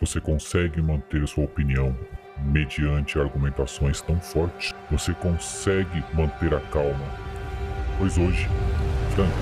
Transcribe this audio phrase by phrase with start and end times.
[0.00, 1.96] Você consegue manter sua opinião
[2.44, 4.72] mediante argumentações tão fortes?
[4.90, 7.04] Você consegue manter a calma?
[7.98, 8.48] Pois hoje,
[9.14, 9.32] Frank.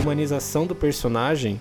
[0.00, 1.60] Humanização do personagem,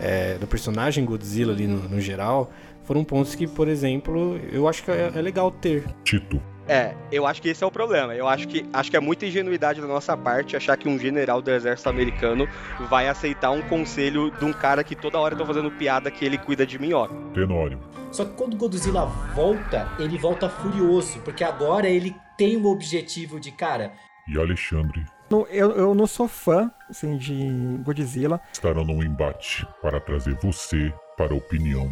[0.00, 2.52] é, do personagem Godzilla ali no, no geral,
[2.84, 5.84] foram pontos que, por exemplo, eu acho que é, é legal ter.
[6.04, 6.40] Tito.
[6.68, 8.14] É, eu acho que esse é o problema.
[8.14, 11.40] Eu acho que acho que é muita ingenuidade da nossa parte achar que um general
[11.40, 12.48] do exército americano
[12.88, 16.36] vai aceitar um conselho de um cara que toda hora tá fazendo piada que ele
[16.36, 17.14] cuida de minhoca.
[17.32, 17.78] Tenório.
[18.10, 23.52] Só que quando Godzilla volta, ele volta furioso, porque agora ele tem o objetivo de,
[23.52, 23.92] cara.
[24.26, 25.04] E Alexandre.
[25.50, 28.40] Eu, eu não sou fã assim, de Godzilla.
[28.52, 31.90] Estarão num embate para trazer você para a opinião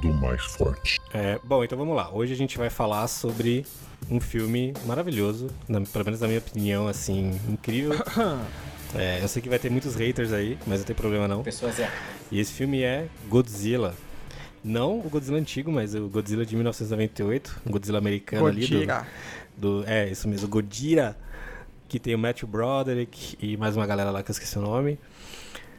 [0.00, 0.98] do mais forte.
[1.12, 2.10] É, bom, então vamos lá.
[2.12, 3.66] Hoje a gente vai falar sobre
[4.10, 7.92] um filme maravilhoso, na, pelo menos na minha opinião, assim, incrível.
[8.92, 11.44] É, eu sei que vai ter muitos haters aí, mas não tem problema não.
[11.44, 11.88] Pessoas é.
[12.28, 13.94] E esse filme é Godzilla.
[14.64, 18.96] Não o Godzilla antigo, mas o Godzilla de 1998, um Godzilla americano Godira.
[18.98, 19.06] ali
[19.56, 21.16] do, do é, isso mesmo, Godira,
[21.88, 24.98] que tem o Matthew Broderick e mais uma galera lá que eu esqueci o nome.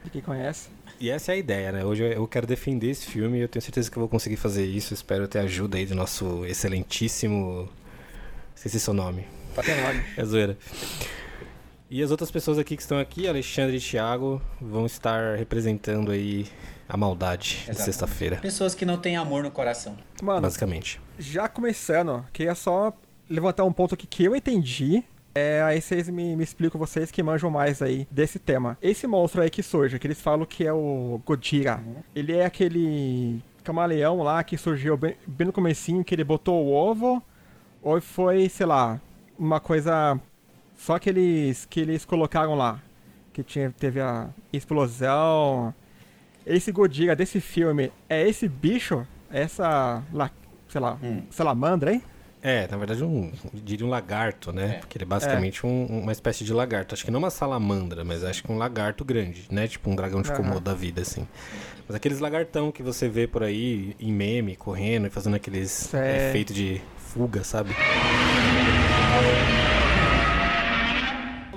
[0.09, 0.69] Quem conhece?
[1.01, 1.83] E essa é a ideia, né?
[1.83, 4.63] Hoje eu quero defender esse filme e eu tenho certeza que eu vou conseguir fazer
[4.63, 4.93] isso.
[4.93, 7.67] Espero ter ajuda aí do nosso excelentíssimo.
[8.55, 9.25] Esqueci seu nome.
[9.65, 10.03] Tenório.
[10.15, 10.55] É zoeira.
[11.89, 16.45] E as outras pessoas aqui que estão aqui, Alexandre e Thiago, vão estar representando aí
[16.87, 19.97] a maldade de sexta-feira, Pessoas que não têm amor no coração.
[20.21, 21.01] Mano, basicamente.
[21.17, 22.93] já começando, queria só
[23.27, 25.03] levantar um ponto aqui que eu entendi.
[25.33, 28.77] É, aí vocês me, me explicam, vocês que manjam mais aí desse tema.
[28.81, 31.81] Esse monstro aí que surge, que eles falam que é o Godira,
[32.13, 36.73] ele é aquele camaleão lá que surgiu bem, bem no comecinho, que ele botou o
[36.73, 37.23] ovo,
[37.81, 38.99] ou foi, sei lá,
[39.39, 40.19] uma coisa
[40.75, 42.79] só que eles, que eles colocaram lá,
[43.31, 45.73] que tinha, teve a explosão.
[46.45, 49.05] Esse Godira desse filme é esse bicho?
[49.29, 50.29] Essa, la,
[50.67, 51.21] sei lá, Hum.
[51.29, 52.03] salamandra, hein?
[52.43, 54.75] É, na verdade, um, diria um lagarto, né?
[54.77, 54.79] É.
[54.79, 56.95] Porque ele é basicamente um- uma espécie de lagarto.
[56.95, 59.67] Acho que não uma salamandra, mas acho que um lagarto grande, né?
[59.67, 60.31] Tipo um dragão de.
[60.31, 61.27] Komodo da vida, assim.
[61.87, 66.29] Mas aqueles lagartão que você vê por aí em meme, correndo e fazendo aqueles Certo.
[66.29, 67.71] efeitos de fuga, sabe?
[67.71, 69.60] O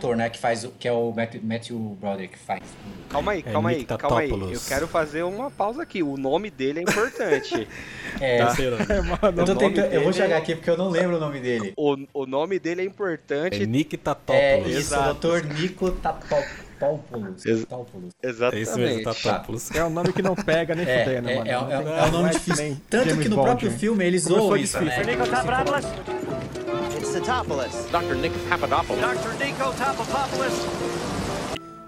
[0.04, 0.70] ator, né, que faz o.
[0.70, 2.60] que é o Matthew, Matthew Broderick que faz.
[3.08, 4.28] Calma aí, É calma aí, Nick calma aí.
[4.28, 4.62] Tatopoulos.
[4.62, 6.02] Eu quero fazer uma pausa aqui.
[6.02, 7.68] O nome dele é importante.
[8.20, 8.76] É, Terceiro.
[8.76, 9.40] É, mano.
[9.44, 11.72] eu, tentando, eu vou chegar aqui porque eu não lembro o nome dele.
[11.76, 13.60] o, o nome dele é importante.
[13.60, 14.68] É Nick É Tatopoulos.
[14.68, 15.28] isso, Exato.
[15.28, 15.46] o Dr.
[15.60, 17.44] Nico Tatopoulos.
[17.44, 18.12] Ex- Tatopoulos.
[18.22, 18.62] É Exatamente.
[18.68, 19.70] isso mesmo, Tatopoulos.
[19.72, 21.50] É um nome que não pega nem É, fudendo, é, mano.
[21.50, 22.76] é, é, tem- é um nome difícil.
[22.88, 23.48] Tanto James que no Bond.
[23.48, 25.04] próprio filme eles zoam isso, difícil.
[25.06, 25.16] né?
[25.16, 26.83] Nico Eles
[27.14, 28.14] Dr.
[28.16, 29.00] Nick Papadopoulos.
[29.00, 29.44] Dr.
[29.44, 30.52] Nico Tapopoulos.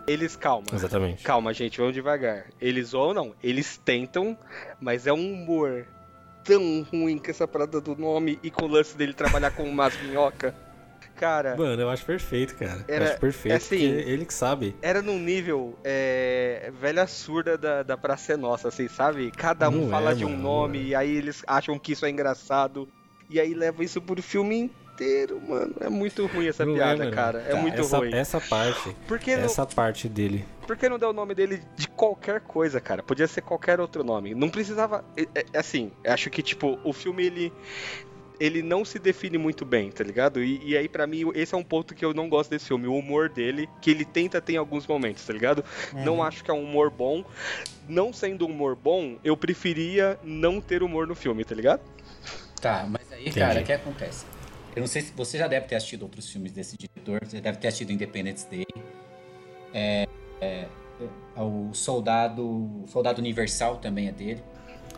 [0.06, 0.66] Eles, calma.
[0.72, 1.24] Exatamente.
[1.24, 2.46] Calma, gente, vamos devagar.
[2.60, 4.38] Eles ou não, eles tentam,
[4.80, 5.84] mas é um humor
[6.44, 10.00] tão ruim com essa parada do nome e com o lance dele trabalhar com umas
[10.00, 10.54] minhoca.
[11.16, 12.84] Cara, Mano, eu acho perfeito, cara.
[12.86, 13.56] eu Era- acho perfeito.
[13.56, 14.76] assim- porque ele que sabe.
[14.80, 19.32] era num nível é, velha surda da, da Praça é Nossa, assim, sabe?
[19.32, 20.82] Cada um Não fala é, de um mano, nome é.
[20.82, 22.86] e aí eles acham que isso é engraçado.
[23.28, 25.74] E aí leva isso por filme inteiro, mano.
[25.80, 27.38] É muito ruim essa Não é, piada, cara.
[27.46, 28.14] É Tá, muito essa, ruim.
[28.14, 28.96] essa parte.
[29.06, 30.44] Por que, não, Essa parte dele.
[30.66, 33.02] por que não deu o nome dele de qualquer coisa, cara?
[33.02, 34.34] Podia ser qualquer outro nome.
[34.34, 35.04] Não precisava.
[35.16, 37.52] é- é- assim, acho que, tipo, o filme ele.
[38.38, 40.42] Ele não se define muito bem, tá ligado?
[40.44, 42.86] E, e aí, pra mim, esse é um ponto que eu não gosto desse filme.
[42.86, 45.64] O humor dele, que ele tenta ter em alguns momentos, tá ligado?
[45.94, 47.24] Não acho que é um humor bom.
[47.88, 51.80] Não sendo um humor bom, eu preferia não ter humor no filme, tá ligado?
[52.60, 53.38] Tá, mas aí, Entendi.
[53.40, 54.26] cara, o que acontece?
[54.76, 57.56] Eu não sei se você já deve ter assistido outros filmes desse diretor, você deve
[57.56, 58.66] ter assistido Independence Day.
[59.72, 60.06] É,
[60.38, 60.66] é,
[61.34, 64.42] é, o Soldado, Soldado Universal também é dele.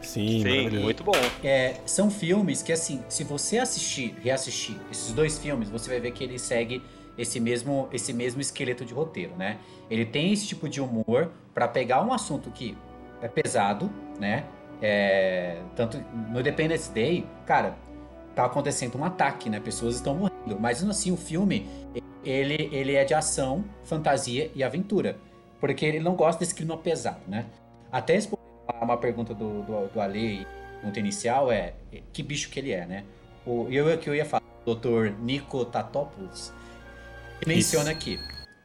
[0.03, 0.85] Sim, maravilhoso.
[0.85, 1.13] muito bom.
[1.45, 6.11] É, são filmes que, assim, se você assistir, reassistir esses dois filmes, você vai ver
[6.11, 6.83] que ele segue
[7.17, 9.59] esse mesmo, esse mesmo esqueleto de roteiro, né?
[9.89, 12.77] Ele tem esse tipo de humor pra pegar um assunto que
[13.23, 13.89] é pesado,
[14.19, 14.45] né?
[14.83, 15.99] É, tanto
[16.31, 17.77] no Independence Day, cara,
[18.39, 19.59] tá acontecendo um ataque, né?
[19.59, 20.61] Pessoas estão morrendo.
[20.61, 21.69] Mas assim, o filme,
[22.25, 25.19] ele, ele é de ação, fantasia e aventura.
[25.61, 27.47] Porque ele não gosta desse clima pesado, né?
[27.91, 28.41] Até responder
[28.81, 30.47] uma pergunta do, do, do Ale
[30.77, 31.75] pergunta inicial é
[32.13, 33.05] que bicho que ele é, né?
[33.45, 35.11] O, eu que eu ia falar, o Dr.
[35.21, 36.53] Nico Tatopoulos,
[37.45, 38.21] menciona aqui.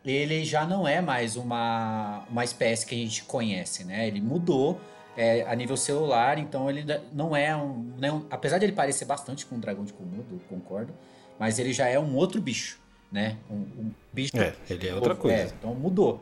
[0.05, 4.07] Ele já não é mais uma, uma espécie que a gente conhece, né?
[4.07, 4.79] Ele mudou
[5.15, 8.73] é, a nível celular, então ele não é um, não é um- Apesar de ele
[8.73, 10.93] parecer bastante com um dragão de Komodo, concordo,
[11.39, 12.79] mas ele já é um outro bicho,
[13.11, 13.37] né?
[13.49, 14.35] Um, um bicho.
[14.35, 15.55] É, ele é outra É, coisa.
[15.59, 16.21] então mudou.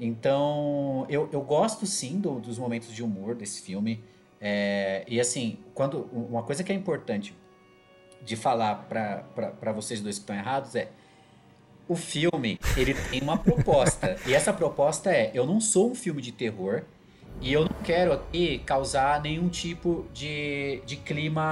[0.00, 4.02] Então, eu, eu gosto sim do- dos momentos de humor desse filme.
[4.40, 7.34] É, e assim, quando uma coisa que é importante
[8.24, 10.88] de falar para vocês dois que estão errados é
[11.88, 16.22] o filme ele tem uma proposta e essa proposta é eu não sou um filme
[16.22, 16.82] de terror
[17.42, 21.50] e eu não quero aqui causar nenhum tipo de, de clima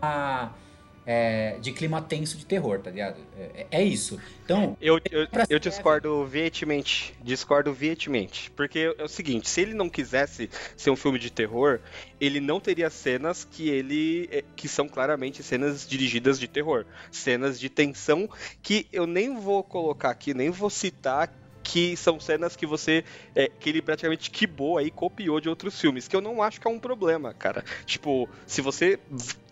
[1.04, 3.16] é, de clima tenso de terror, tá ligado?
[3.37, 4.20] É, é isso.
[4.44, 4.76] Então.
[4.81, 7.12] Eu, eu, eu discordo veementemente.
[7.20, 8.48] Discordo veementemente.
[8.52, 11.81] Porque é o seguinte: se ele não quisesse ser um filme de terror,
[12.20, 14.28] ele não teria cenas que ele.
[14.31, 16.87] É, que são claramente cenas dirigidas de terror.
[17.10, 18.28] Cenas de tensão
[18.62, 21.39] que eu nem vou colocar aqui, nem vou citar
[21.70, 23.05] que são cenas que você.
[23.34, 26.67] É, que ele praticamente quibou aí, copiou de outros filmes, que eu não acho que
[26.67, 27.64] é um problema, cara.
[27.87, 28.99] Tipo, se você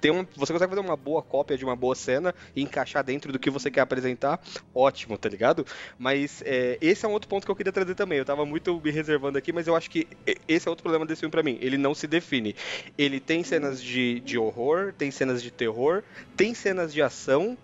[0.00, 3.32] tem um, você consegue fazer uma boa cópia de uma boa cena e encaixar dentro
[3.32, 4.40] do que você quer apresentar,
[4.74, 5.66] ótimo, tá ligado?
[5.98, 8.18] Mas é, esse é um outro ponto que eu queria trazer também.
[8.18, 10.06] Eu tava muito me reservando aqui, mas eu acho que
[10.46, 11.58] esse é outro problema desse filme pra mim.
[11.60, 12.54] Ele não se define.
[12.96, 16.02] Ele tem cenas de, de horror, tem cenas de terror,
[16.36, 17.56] tem cenas de ação,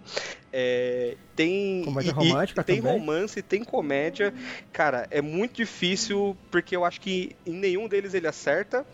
[0.56, 2.92] é, tem comédia romântica tem também.
[2.92, 4.32] romance, tem comédia.
[4.72, 8.86] Cara, é muito difícil porque eu acho que em nenhum deles ele acerta.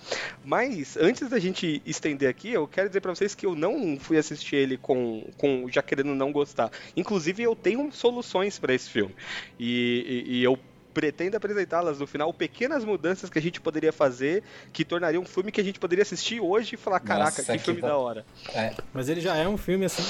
[0.42, 4.16] Mas antes da gente estender aqui, eu quero dizer para vocês que eu não fui
[4.18, 6.70] assistir ele com, com já querendo não gostar.
[6.96, 9.14] Inclusive eu tenho soluções para esse filme
[9.58, 10.58] e, e, e eu
[10.90, 14.42] pretendo apresentá-las no final, pequenas mudanças que a gente poderia fazer
[14.72, 17.58] que tornaria um filme que a gente poderia assistir hoje e falar, caraca, Nossa, que,
[17.58, 18.24] que filme da hora.
[18.54, 18.74] É.
[18.92, 20.02] Mas ele já é um filme assim.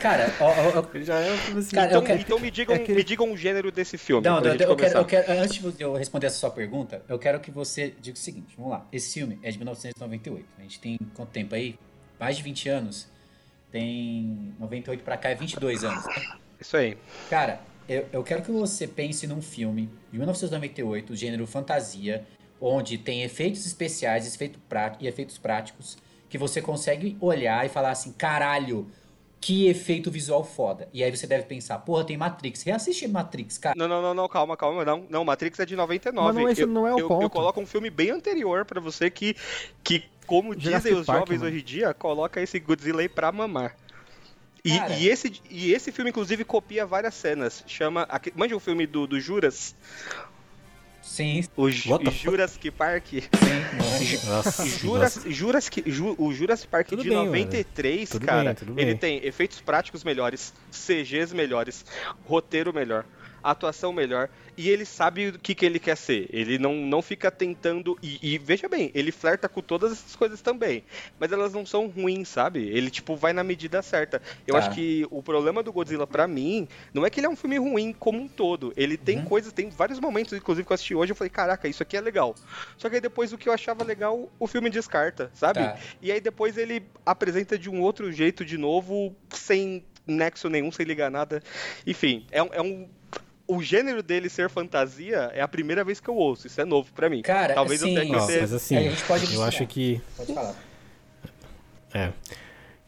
[0.00, 1.76] Cara, ó, ó, ele já é um filme assim.
[1.76, 2.20] Cara, então, quero...
[2.20, 2.92] então me digam, é que...
[2.92, 4.26] me digam um gênero desse filme.
[4.26, 7.38] Não, não eu, quero, eu quero, antes de eu responder essa sua pergunta, eu quero
[7.40, 8.86] que você diga o seguinte, vamos lá.
[8.92, 10.46] Esse filme é de 1998.
[10.58, 11.78] A gente tem quanto tempo aí?
[12.22, 13.08] Mais de 20 anos.
[13.72, 16.04] Tem 98 pra cá é 22 anos.
[16.60, 16.96] Isso aí.
[17.28, 22.24] Cara, eu, eu quero que você pense num filme de 1998, gênero fantasia,
[22.60, 24.56] onde tem efeitos especiais efeito
[25.00, 25.98] e efeitos práticos,
[26.28, 28.88] que você consegue olhar e falar assim, caralho,
[29.40, 30.88] que efeito visual foda.
[30.92, 32.62] E aí você deve pensar, porra, tem Matrix.
[32.62, 33.74] Reassiste Matrix, cara.
[33.76, 35.04] Não, não, não, não, calma, calma, não.
[35.10, 36.24] Não, Matrix é de 99.
[36.24, 37.22] Mas não, esse eu, não é o eu, ponto.
[37.24, 39.34] Eu coloco um filme bem anterior para você que,
[39.82, 41.50] que como Jurassic dizem os Park, jovens mano.
[41.50, 43.76] hoje em dia, coloca esse Godzilla aí pra mamar.
[44.64, 47.62] E, e, esse, e esse filme, inclusive, copia várias cenas.
[47.66, 48.08] Chama.
[48.34, 49.76] Manja o filme do, do Juras?
[51.02, 51.44] Sim.
[51.54, 53.08] O, o Jurassic Park.
[53.08, 58.84] Sim, Nossa, Juras, Jurassic, Ju, o Jurassic Park tudo de bem, 93, cara, bem, ele
[58.92, 58.96] bem.
[58.96, 61.84] tem efeitos práticos melhores, CGs melhores,
[62.24, 63.04] roteiro melhor
[63.42, 66.28] atuação melhor e ele sabe o que, que ele quer ser.
[66.32, 67.96] Ele não, não fica tentando.
[68.02, 70.84] E, e, veja bem, ele flerta com todas essas coisas também.
[71.18, 72.68] Mas elas não são ruins, sabe?
[72.68, 74.20] Ele, tipo, vai na medida certa.
[74.46, 74.58] Eu Tá.
[74.58, 77.58] acho que o problema do Godzilla, pra mim, não é que ele é um filme
[77.58, 78.72] ruim como um todo.
[78.76, 79.24] Ele tem Uhum.
[79.24, 82.00] coisas, tem vários momentos, inclusive, que eu assisti hoje, eu falei, caraca, isso aqui é
[82.00, 82.36] legal.
[82.76, 85.60] Só que aí depois o que eu achava legal, o filme descarta, sabe?
[85.64, 85.76] Tá.
[86.00, 90.84] E aí depois ele apresenta de um outro jeito de novo, sem nexo nenhum, sem
[90.84, 91.42] ligar nada.
[91.86, 92.38] Enfim, é.
[92.38, 92.88] É um
[93.46, 96.46] o gênero dele ser fantasia é a primeira vez que eu ouço.
[96.46, 97.22] Isso é novo pra mim.
[97.22, 98.40] Cara, Talvez assim, eu tenha que Ó, ter.
[98.40, 100.00] mas assim, a gente pode eu acho que.
[100.16, 100.54] Pode falar.
[101.94, 102.12] É.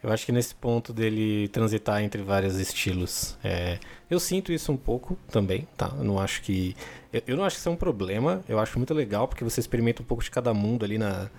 [0.01, 3.37] Eu acho que nesse ponto dele transitar entre vários estilos.
[3.43, 5.91] é, eu sinto isso um pouco também, tá?
[5.97, 6.75] Eu não acho que.
[7.11, 8.43] Eu, eu não acho que isso é um problema.
[8.47, 11.29] Eu acho muito legal, porque você experimenta um pouco de cada mundo ali na,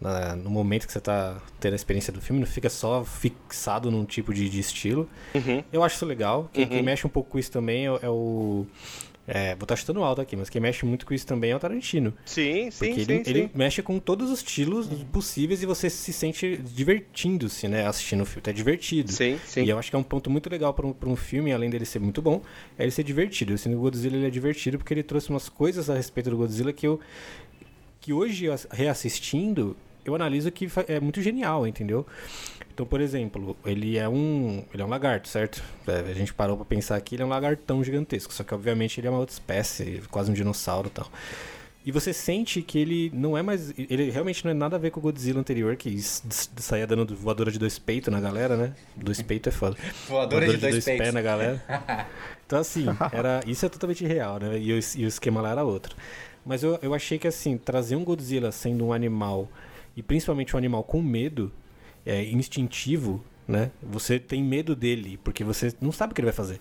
[0.00, 2.40] na- no momento que você tá tendo a experiência do filme.
[2.40, 5.08] Não fica só fixado num tipo de, de estilo.
[5.34, 5.62] Uhum.
[5.72, 6.50] Eu acho isso legal.
[6.52, 6.84] Quem, quem Uhum.
[6.84, 8.66] mexe um pouco com isso também é, o- é o.
[9.28, 11.58] É, vou estar chutando alto aqui, mas quem mexe muito com isso também é o
[11.58, 12.14] Tarantino.
[12.24, 13.30] Sim, sim, Porque sim, ele, sim.
[13.30, 17.88] ele mexe com todos os estilos possíveis e você se sente divertindo-se, né?
[17.88, 18.42] Assistindo o filme.
[18.48, 19.10] É divertido.
[19.10, 19.64] Sim, sim.
[19.64, 21.68] E eu acho que é um ponto muito legal para um, pra um filme, além
[21.68, 22.40] dele ser muito bom,
[22.78, 23.52] é ele ser divertido.
[23.52, 26.30] Eu sinto que o Godzilla ele é divertido porque ele trouxe umas coisas a respeito
[26.30, 27.00] do Godzilla que eu.
[28.00, 29.76] que hoje, as- reassistindo,
[30.08, 32.06] eu analiso que é muito genial, entendeu?
[32.72, 34.62] Então, por exemplo, ele é um.
[34.72, 35.62] Ele é um lagarto, certo?
[35.86, 38.32] É, a gente parou pra pensar aqui, ele é um lagartão gigantesco.
[38.34, 41.10] Só que obviamente ele é uma outra espécie, quase um dinossauro e tal.
[41.86, 43.72] E você sente que ele não é mais.
[43.78, 47.50] Ele realmente não é nada a ver com o Godzilla anterior, que saía dando voadora
[47.50, 48.74] de dois peitos na galera, né?
[48.96, 49.76] Dois peitos é foda.
[50.08, 51.14] Voadora de dois pés peitos.
[51.14, 51.62] na galera.
[52.46, 54.56] Então, assim, era, isso é totalmente real, né?
[54.56, 55.96] E o, e o esquema lá era outro.
[56.44, 59.48] Mas eu, eu achei que, assim, trazer um Godzilla sendo um animal,
[59.96, 61.50] e principalmente um animal com medo,
[62.04, 63.70] é, instintivo, né?
[63.82, 66.60] Você tem medo dele, porque você não sabe o que ele vai fazer.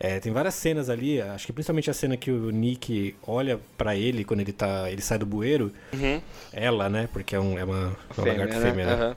[0.00, 3.96] É, tem várias cenas ali, acho que principalmente a cena que o Nick olha pra
[3.96, 4.88] ele quando ele tá.
[4.90, 5.72] ele sai do bueiro.
[5.92, 6.20] Uhum.
[6.52, 7.08] Ela, né?
[7.12, 8.70] Porque é, um, é uma, uma Fêmea, lagarta né?
[8.70, 8.92] fêmea, né?
[8.92, 9.16] Aham.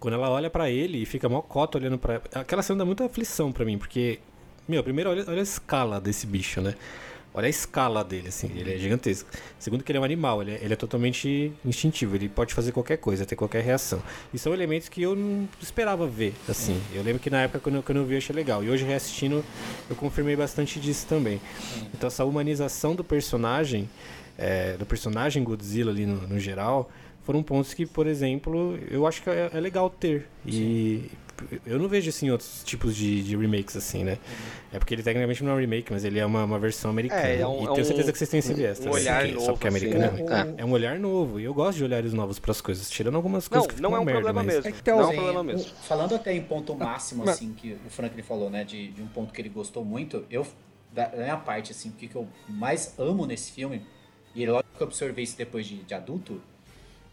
[0.00, 3.04] Quando ela olha pra ele e fica mó cota olhando pra Aquela cena dá muita
[3.04, 4.20] aflição pra mim, porque.
[4.66, 6.74] Meu, primeiro olha, olha a escala desse bicho, né?
[7.36, 9.28] Olha a escala dele, assim, ele é gigantesco.
[9.58, 12.70] Segundo que ele é um animal, ele é, ele é totalmente instintivo, ele pode fazer
[12.70, 14.00] qualquer coisa, ter qualquer reação.
[14.32, 16.80] E são elementos que eu não esperava ver, assim.
[16.94, 18.62] Eu lembro que na época quando eu, quando eu vi eu achei legal.
[18.62, 19.44] E hoje reassistindo,
[19.90, 21.40] eu confirmei bastante disso também.
[21.92, 23.90] Então essa humanização do personagem,
[24.38, 26.88] é, do personagem Godzilla ali no, no geral,
[27.24, 30.28] foram pontos que, por exemplo, eu acho que é, é legal ter.
[30.46, 31.10] E
[31.66, 34.18] eu não vejo assim outros tipos de, de remakes assim, né?
[34.72, 37.26] É porque ele tecnicamente não é um remake, mas ele é uma, uma versão americana.
[37.26, 38.80] É, é um- e é tenho um- certeza que vocês têm esse viés.
[38.80, 40.42] um olhar porque- novo, Só porque é assim, americano é né?
[40.42, 40.54] ruim.
[40.58, 41.40] É um olhar novo.
[41.40, 43.92] E eu gosto de olhares novos pras coisas, tirando algumas Não, coisas que não é
[43.92, 44.68] ficam um merda, problema mas- mesmo.
[44.68, 45.70] É que tem não é um problema mesmo.
[45.82, 49.06] falando até em ponto máximo, Mas- assim, que o Franklin falou, né, de, de um
[49.06, 50.46] ponto que ele gostou muito, eu,
[50.92, 53.82] da, minha parte, assim, o que, que eu mais amo nesse filme,
[54.34, 56.40] e logo que eu observei isso depois de, de adulto,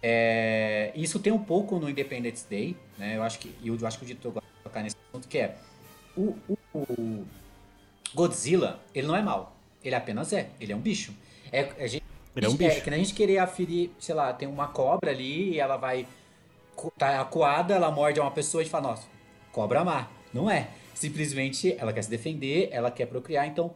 [0.01, 4.03] é, isso tem um pouco no Independence Day, né, eu acho que, eu acho que
[4.03, 5.55] o diretor gosta de tocar nesse ponto, que é,
[6.17, 7.25] o, o- o
[8.13, 11.13] Godzilla, ele não é mal, ele apenas é, ele é um bicho.
[11.51, 12.03] É, a gente,
[12.35, 12.81] Ele é um É, bicho.
[12.83, 16.07] que nem a gente querer aferir, sei lá, tem uma cobra ali e ela vai.
[16.97, 19.07] Tá acuada, ela morde uma pessoa e a gente fala, nossa,
[19.51, 20.07] cobra má.
[20.33, 20.69] Não é.
[20.95, 23.45] Simplesmente ela quer se defender, ela quer procriar.
[23.47, 23.75] Então,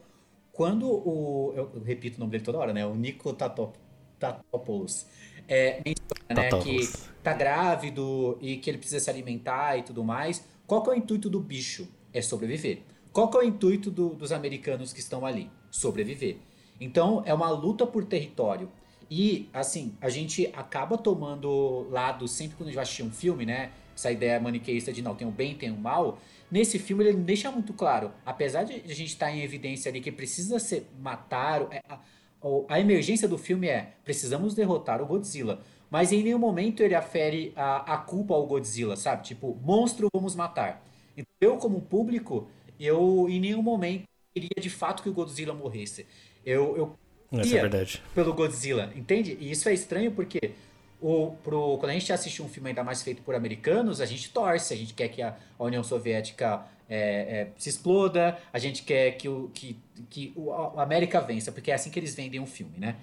[0.51, 1.53] quando o.
[1.55, 2.85] Eu, eu repito o nome dele toda hora, né?
[2.85, 3.77] O Nico Tatop,
[4.19, 5.05] Tatopoulos.
[5.47, 6.87] É, menciona, né, que
[7.23, 10.45] tá grávido e que ele precisa se alimentar e tudo mais.
[10.67, 11.87] Qual que é o intuito do bicho?
[12.13, 12.79] É sobreviver.
[13.11, 15.49] Qual que é o intuito do- dos americanos que estão ali?
[15.71, 16.37] Sobreviver.
[16.79, 18.69] Então é uma luta por território.
[19.09, 23.45] E assim, a gente acaba tomando lado sempre quando a gente vai assistir um filme,
[23.45, 23.71] né?
[23.95, 26.17] Essa ideia maniqueísta de não, tem o bem, tem o mal.
[26.51, 30.11] Nesse filme ele deixa muito claro, apesar de a gente estar em evidência ali que
[30.11, 31.81] precisa ser matar, é,
[32.69, 35.61] a, emergência do filme é precisamos derrotar o Godzilla.
[35.89, 39.23] Mas em nenhum momento ele afere a, a culpa ao Godzilla, sabe?
[39.23, 40.83] Tipo, monstro, vamos matar.
[41.15, 42.49] Então, eu, como público,
[42.79, 46.05] eu em nenhum momento queria de fato que o Godzilla morresse.
[46.45, 48.03] Eu, eu Essa é verdade.
[48.13, 49.37] pelo Godzilla, entende?
[49.39, 50.51] E isso é estranho porque
[51.01, 54.29] o, pro, quando a gente assiste um filme ainda mais feito por americanos, a gente
[54.31, 58.83] torce, a gente quer que a, a União Soviética é, é, se exploda, a gente
[58.83, 59.77] quer que, o, que,
[60.09, 62.95] que o, a América vença, porque é assim que eles vendem um filme, né?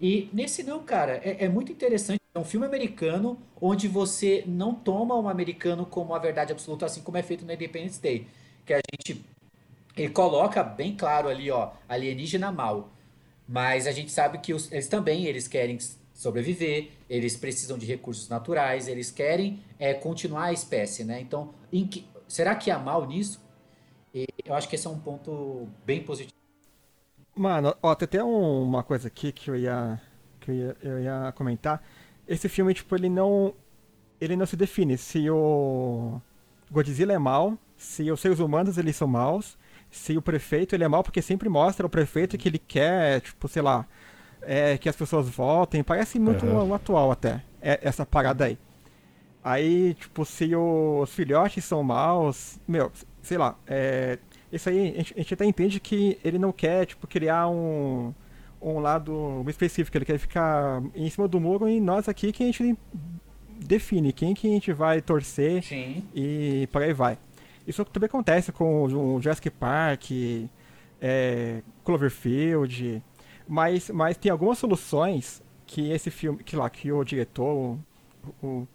[0.00, 2.18] E nesse não, cara, é, é muito interessante.
[2.34, 7.00] É um filme americano onde você não toma um americano como a verdade absoluta, assim
[7.02, 8.26] como é feito no Independence Day.
[8.64, 9.24] Que a gente
[9.96, 12.90] ele coloca bem claro ali, ó, alienígena mal.
[13.48, 15.78] Mas a gente sabe que os- eles também eles querem
[16.14, 21.20] sobreviver, eles precisam de recursos naturais, eles querem é, continuar a espécie, né?
[21.20, 21.54] Então,
[21.90, 23.42] que- será que há mal nisso?
[24.14, 26.36] E eu acho que esse é um ponto bem positivo.
[27.34, 30.00] Mano, ó, tem até um- uma coisa aqui que eu ia,
[30.40, 31.82] que eu ia, eu ia comentar.
[32.26, 33.54] Esse filme, tipo, ele não.
[34.20, 36.20] Ele não se define se o
[36.70, 39.56] Godzilla é mal, se os seres humanos eles são maus,
[39.90, 43.46] se o prefeito ele é mal, porque sempre mostra o prefeito que ele quer, tipo,
[43.46, 43.86] sei lá,
[44.42, 45.84] é, que as pessoas votem.
[45.84, 48.58] Parece muito o atual até, é- essa parada aí.
[49.48, 54.18] Aí, tipo, se os filhotes são maus, meu, sei lá, é,
[54.52, 58.12] isso aí a gente, a gente até entende que ele não quer, tipo, criar um,
[58.60, 62.46] um lado específico, ele quer ficar em cima do muro e nós aqui que a
[62.46, 62.76] gente
[63.58, 66.04] define quem que a gente vai torcer Sim.
[66.14, 67.16] e por aí vai.
[67.66, 70.10] Isso também acontece com o Jurassic Park,
[71.00, 73.02] é, Cloverfield,
[73.48, 77.78] mas, mas tem algumas soluções que esse filme, que lá, que o diretor,
[78.42, 78.68] o, o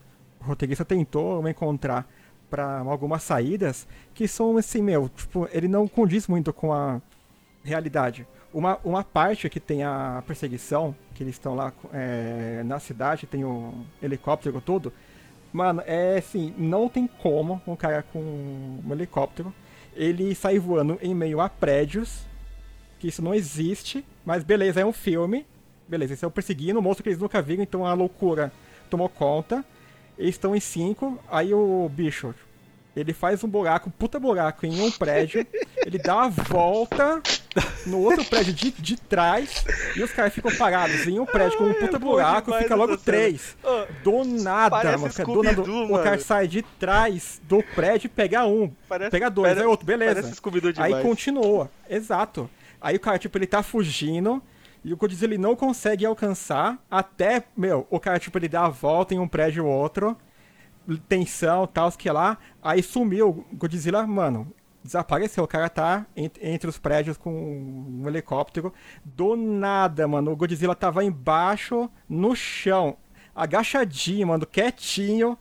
[0.45, 2.07] roteirista tentou encontrar
[2.49, 7.01] para algumas saídas que são assim, meu, tipo, ele não condiz muito com a
[7.63, 8.27] realidade.
[8.53, 13.43] Uma, uma parte que tem a perseguição, que eles estão lá é, na cidade, tem
[13.43, 14.93] o helicóptero todo.
[15.51, 19.53] Mano, é assim, não tem como um cara com um helicóptero
[19.95, 22.25] ele sair voando em meio a prédios,
[22.99, 25.45] que isso não existe, mas beleza, é um filme.
[25.87, 28.51] Beleza, eles estão perseguindo um monstro que eles nunca viram, então a loucura
[28.89, 29.63] tomou conta.
[30.17, 32.33] Eles estão em cinco, aí o bicho,
[32.95, 35.45] ele faz um buraco, um puta buraco em um prédio,
[35.85, 37.21] ele dá uma volta
[37.87, 39.65] no outro prédio de, de trás,
[39.95, 42.75] e os caras ficam parados em um prédio com um Ai, puta é buraco, fica
[42.75, 43.57] logo três.
[44.03, 45.11] Do nada, mano.
[45.25, 46.21] do nada, Scooby-Doo, o cara mano.
[46.21, 48.71] sai de trás do prédio e pega um.
[48.87, 50.21] Parece- pega dois, parece- aí outro, beleza.
[50.83, 51.71] Aí continua.
[51.89, 52.47] Exato.
[52.79, 54.41] Aí o cara, tipo, ele tá fugindo.
[54.83, 59.13] E o Godzilla não consegue alcançar até, meu, o cara, tipo, ele dá a volta
[59.13, 60.17] em um prédio ou outro.
[61.07, 62.37] Tensão, tal, que lá.
[62.61, 63.45] Aí sumiu.
[63.51, 64.51] O Godzilla, mano,
[64.83, 65.45] desapareceu.
[65.45, 68.73] O cara tá ent- entre os prédios com um helicóptero.
[69.05, 70.31] Do nada, mano.
[70.31, 72.97] O Godzilla tava embaixo, no chão.
[73.33, 75.37] Agachadinho, mano, quietinho.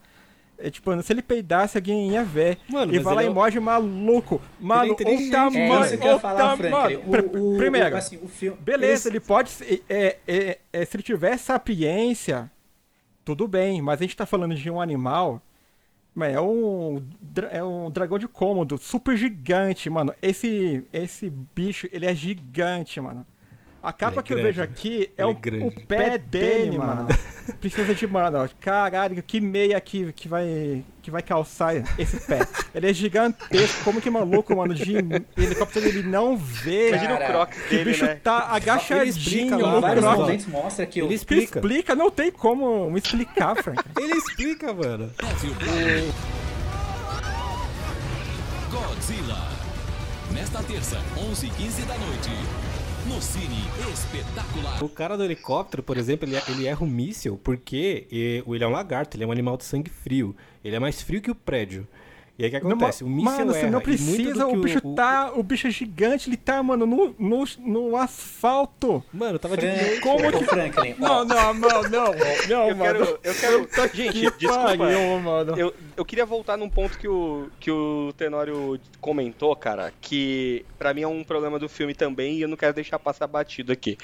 [0.65, 2.59] É, tipo, se ele peidasse, alguém ia ver.
[2.69, 4.41] Mano, e vai lá ele e é- morde maluco.
[4.61, 5.85] Mano, o tamanho.
[5.85, 9.51] É o tamanho- O- o- Primeiro, o- assim, o filme- beleza, eles- ele pode.
[9.51, 12.51] ser- É, é, é, se ele tiver sapiência,
[13.25, 15.43] tudo bem, mas a gente tá falando de um animal.
[16.15, 17.03] Mas é um,
[17.51, 20.15] é um dragão de cômodo, super gigante, mano.
[20.21, 23.27] Esse, esse bicho, ele é gigante, mano.
[23.83, 24.53] A capa Ele é que eu grande.
[24.53, 25.65] vejo aqui é, Ele o, é grande.
[25.67, 27.09] o pé dele, mano.
[27.61, 32.47] Precisa de, mano, ó, caralho, que meia que, que, vai, que vai calçar esse pé.
[32.73, 34.95] Ele é gigantesco, como que maluco, mano, de
[35.37, 36.91] helicóptero ele não vê.
[36.91, 38.15] Imagina o Crocs que o dele, bicho né?
[38.23, 41.59] tá agachadinho, explica lá, o vários momentos mostra que Ele explica.
[41.59, 41.95] explica.
[41.97, 43.83] não tem como me explicar, Frank.
[43.99, 45.11] Ele explica, mano.
[48.71, 49.49] Godzilla.
[50.33, 52.31] Nesta terça, 11h15 da noite.
[53.07, 54.83] No Cine Espetacular.
[54.83, 58.67] O cara do helicóptero, por exemplo, ele, ele erra o míssil porque eh, ele é
[58.67, 60.37] um lagarto, ele é um animal de sangue frio.
[60.65, 61.87] Ele é mais frio que o prédio.
[62.43, 63.05] E aí o que acontece?
[63.05, 65.67] Não, o míssil mano, você erra, não e muito precisa, o bicho tá, o bicho
[65.69, 69.01] é gigante, ele tá, mano, no, no, no asfalto.
[69.13, 70.01] Mano, tava de Frank.
[70.01, 70.95] Como o que- Franklin.
[70.99, 72.15] Não, não, não, não,
[72.49, 73.07] não, Eu mano.
[73.07, 73.35] quero, eu
[73.69, 73.95] quero.
[73.95, 74.77] Gente, que desculpa.
[74.77, 75.57] pariu, mano.
[75.57, 80.93] Eu, eu queria voltar num ponto que o, que o Tenório comentou, cara, que pra
[80.93, 83.97] mim é um problema do filme também e eu não quero deixar passar batido aqui.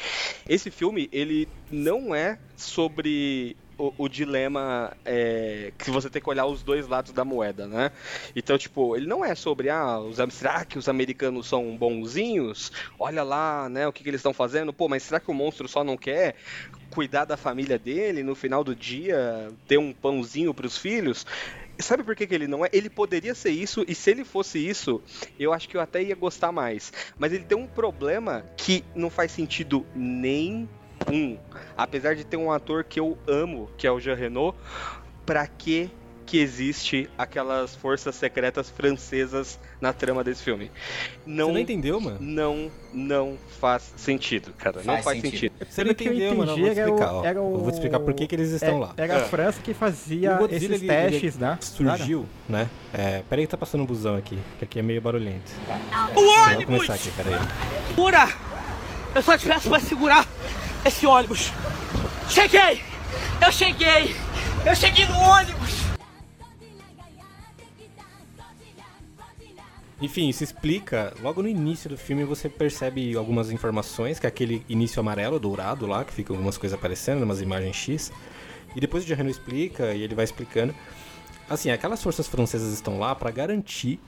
[0.48, 6.46] Esse filme, ele não é sobre o, o dilema é, que você tem que olhar
[6.46, 7.92] os dois lados da moeda, né?
[8.34, 12.72] Então, tipo, ele não é sobre, ah, os, será que os americanos são bonzinhos?
[12.98, 14.72] Olha lá, né, o que, que eles estão fazendo.
[14.72, 16.34] Pô, mas será que o monstro só não quer
[16.90, 21.24] cuidar da família dele no final do dia, ter um pãozinho pros filhos?
[21.78, 22.68] Sabe por que, que ele não é?
[22.72, 25.00] Ele poderia ser isso, e se ele fosse isso,
[25.38, 26.92] eu acho que eu até ia gostar mais.
[27.16, 29.86] Mas ele tem um problema que não faz sentido
[31.76, 34.54] Apesar de ter um ator que eu amo, que é o Jean Reno,
[35.26, 35.90] pra que
[36.26, 40.70] que existe aquelas forças secretas francesas na trama desse filme?
[41.24, 42.18] Não, Você não entendeu, mano?
[42.20, 44.76] não, não faz sentido, cara.
[44.84, 45.40] não Faz faz sentido.
[45.54, 45.66] sentido.
[45.70, 46.52] Você não entendeu, mano?
[46.52, 47.24] Eu vou te entendi, era o- explicar, ó.
[47.24, 48.92] era o- Eu vou te explicar por que, que eles estão É, lá.
[48.98, 49.24] Era a.
[49.24, 51.56] França que fazia O Godzilla, esses ele- ele testes, né?
[51.62, 52.68] Surgiu, né?
[52.92, 55.50] É, peraí que tá passando um busão aqui, que aqui é meio barulhento.
[56.14, 56.64] O Vamos ônibus!
[56.66, 57.40] começar aqui, peraí.
[57.88, 58.28] Segura!
[59.14, 60.26] Eu só te peço pra segurar
[60.88, 61.52] esse ônibus.
[62.28, 62.82] Cheguei!
[63.44, 64.16] Eu cheguei!
[64.66, 65.78] Eu cheguei no ônibus!
[70.00, 71.12] Enfim, isso explica.
[71.20, 75.86] Logo no início do filme você percebe algumas informações, que é aquele início amarelo, dourado
[75.86, 78.12] lá, que fica algumas coisas aparecendo, umas imagens X.
[78.74, 80.74] E depois o Jean explica e ele vai explicando.
[81.50, 83.98] Assim, aquelas forças francesas estão lá para garantir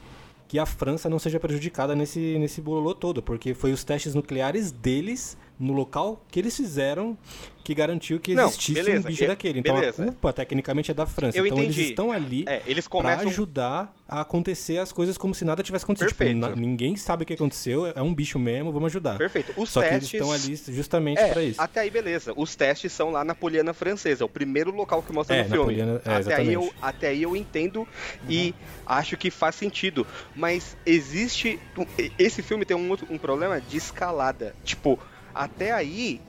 [0.46, 4.70] que a França não seja prejudicada nesse, nesse bololô todo, porque foi os testes nucleares
[4.70, 7.16] deles no local que eles fizeram
[7.62, 9.58] que garantiu que Não, existisse beleza, um bicho eu- daquele.
[9.60, 10.02] Então beleza.
[10.02, 11.36] a culpa tecnicamente é da França.
[11.36, 11.90] Eu então eles entendi.
[11.90, 13.28] estão ali É, eles pra começam.
[13.28, 16.08] ajudar a acontecer as coisas como se nada tivesse acontecido.
[16.08, 19.18] Tipo, na- ninguém sabe o que aconteceu, é um bicho mesmo, vamos ajudar.
[19.18, 19.52] Perfeito.
[19.56, 20.14] Os Só que eles testes.
[20.20, 21.60] estão ali justamente É, pra isso.
[21.60, 22.32] até aí beleza.
[22.34, 25.64] Os testes são lá na Poliana Francesa, o primeiro local que mostra É, no filme.
[25.66, 27.86] Poliana- é, até, aí eu, até aí eu entendo
[28.26, 28.54] e
[28.86, 30.06] acho que faz sentido.
[30.34, 31.60] Mas existe.
[32.18, 34.54] Esse filme tem um, outro, um problema de escalada.
[34.64, 34.98] Tipo,
[35.44, 36.20] até aí.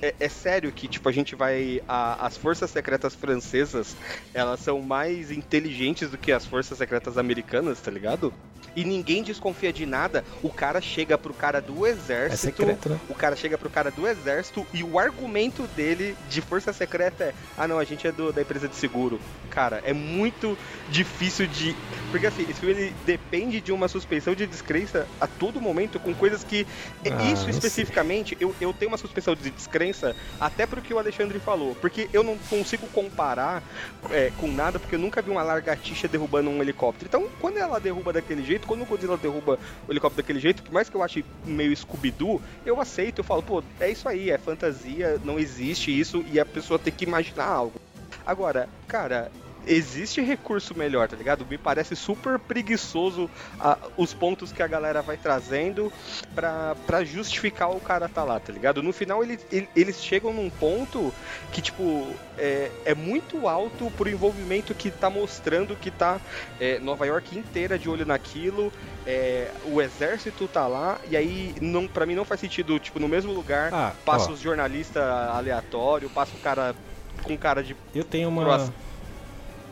[0.00, 1.80] É, é sério que, tipo, a gente vai.
[1.88, 3.96] a- as forças secretas francesas,
[4.32, 8.32] elas são mais inteligentes do que as forças secretas americanas, tá ligado?
[8.76, 10.24] E ninguém desconfia de nada.
[10.42, 12.36] O cara chega pro cara do É exército.
[12.42, 12.98] secreto, né?
[13.08, 17.34] O cara chega pro cara do exército e o argumento dele de força secreta é:
[17.56, 19.20] ah, não, a gente é do- da empresa de seguro.
[19.50, 20.56] Cara, é muito
[20.90, 21.76] difícil de.
[22.10, 26.14] Porque assim, esse filme ele depende de uma suspensão de descrença a todo momento com
[26.14, 26.66] coisas que.
[27.10, 31.38] Ah, Isso especificamente, eu, eu tenho uma suspensão de descrença até pro que o Alexandre
[31.38, 31.74] falou.
[31.80, 33.62] Porque eu não consigo comparar
[34.10, 37.06] é, com nada, porque eu nunca vi uma largatixa derrubando um helicóptero.
[37.08, 40.72] Então, quando ela derruba daquele jeito, quando o Godzilla derruba o helicóptero daquele jeito, por
[40.72, 44.38] mais que eu ache meio Scooby-Doo, eu aceito, eu falo, pô, é isso aí, é
[44.38, 47.80] fantasia, não existe isso, e a pessoa tem que imaginar algo.
[48.26, 49.30] Agora, cara,
[49.66, 51.46] existe recurso melhor, tá ligado?
[51.46, 55.92] Me parece super preguiçoso ah, os pontos que a galera vai trazendo
[56.34, 58.82] pra, pra justificar o cara tá lá, tá ligado?
[58.82, 61.12] No final ele- ele- eles chegam num ponto
[61.52, 66.20] que, tipo, é, é muito alto pro envolvimento que tá mostrando que tá
[66.60, 68.72] é, Nova York inteira de olho naquilo,
[69.06, 73.08] é, o exército tá lá, e aí não, pra mim não faz sentido, tipo, no
[73.08, 74.32] mesmo lugar, Ah, passa ó.
[74.34, 76.74] os jornalistas aleatório, passa o cara
[77.22, 78.42] com cara de Eu tenho uma.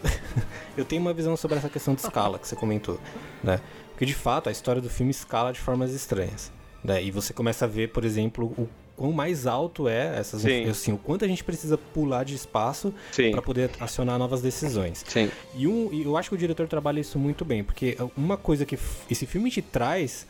[0.76, 2.98] eu tenho uma visão sobre essa questão de escala que você comentou,
[3.42, 3.60] né?
[3.90, 6.50] Porque de fato a história do filme escala de formas estranhas,
[6.82, 7.02] né?
[7.02, 10.68] E você começa a ver, por exemplo, o quão mais alto é essas Sim.
[10.68, 12.94] assim, o quanto a gente precisa pular de espaço
[13.30, 15.04] para poder acionar novas decisões.
[15.06, 15.30] Sim.
[15.56, 18.78] E, um, eu acho que o diretor trabalha isso muito bem, porque uma coisa que
[19.10, 20.26] esse filme te traz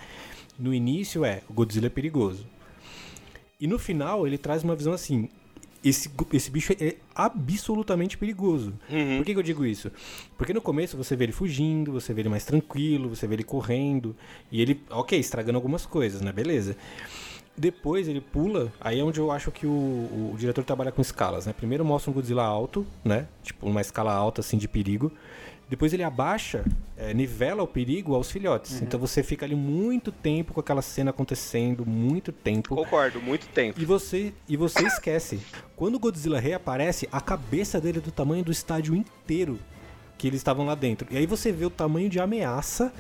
[0.59, 2.47] no início é o Godzilla é perigoso.
[3.61, 5.29] E no final ele traz uma visão assim.
[5.85, 8.73] Esse, esse bicho é absolutamente perigoso.
[8.89, 9.17] Uhum.
[9.17, 9.91] Por que, que eu digo isso?
[10.39, 13.43] Porque no começo você vê ele fugindo, você vê ele mais tranquilo, você vê ele
[13.43, 14.15] correndo.
[14.51, 16.33] E ele, ok, estragando algumas coisas, né?
[16.33, 16.77] Beleza.
[17.57, 21.45] Depois ele pula, aí é onde eu acho que o, o diretor trabalha com escalas,
[21.47, 21.53] né?
[21.53, 23.27] Primeiro mostra um Godzilla alto, né?
[23.43, 25.13] Tipo, uma escala alta, assim, de perigo.
[25.73, 26.67] Depois ele abaixa,
[26.99, 28.83] é, nivela o perigo aos filhotes.
[28.83, 32.77] Então você fica ali muito tempo com aquela cena acontecendo, muito tempo.
[32.77, 33.81] Concordo, muito tempo.
[33.81, 35.41] E você, e você esquece.
[35.75, 39.59] Quando o Godzilla reaparece, a cabeça dele é do tamanho do estádio inteiro
[40.19, 41.09] que eles estavam lá dentro.
[41.11, 42.93] E aí você vê o tamanho de ameaça.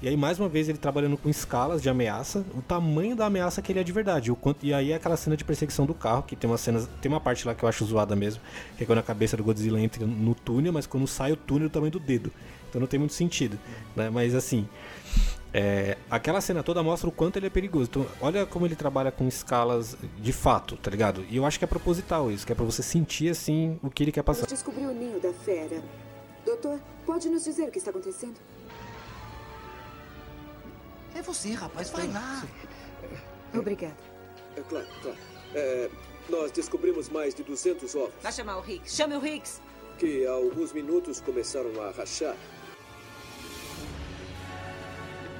[0.00, 3.60] E aí, mais uma vez, ele trabalhando com escalas de ameaça, o tamanho da ameaça
[3.60, 4.30] que ele é de verdade.
[4.30, 6.86] O quanto, e aí é aquela cena de perseguição do carro, que tem uma cena.
[7.02, 8.40] Tem uma parte lá que eu acho zoada mesmo,
[8.76, 11.68] que é quando a cabeça do Godzilla entra no túnel, mas quando sai o túnel
[11.68, 12.32] do tamanho do dedo.
[12.68, 13.58] Então não tem muito sentido.
[13.96, 14.08] Né?
[14.08, 14.68] Mas assim.
[15.52, 17.88] É, aquela cena toda mostra o quanto ele é perigoso.
[17.88, 21.24] Então, olha como ele trabalha com escalas de fato, tá ligado?
[21.30, 24.04] E eu acho que é proposital isso, que é pra você sentir assim o que
[24.04, 24.46] ele quer passar.
[24.46, 25.82] Descobri o ninho da fera.
[26.44, 28.34] Doutor, pode nos dizer o que está acontecendo?
[31.18, 32.44] É você, rapaz, vai lá.
[33.52, 33.96] Obrigada.
[34.56, 35.18] É claro, claro.
[35.52, 35.90] É,
[36.28, 38.94] nós descobrimos mais de 200 ovos Vai chamar o Higgs.
[38.94, 39.60] Chame o Higgs.
[39.98, 42.36] que há alguns minutos começaram a rachar.